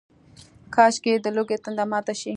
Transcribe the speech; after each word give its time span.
کاشکي، 0.75 1.13
د 1.23 1.27
لوږې 1.35 1.57
تنده 1.63 1.85
ماته 1.91 2.13
شي 2.19 2.29